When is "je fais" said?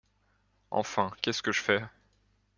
1.51-1.83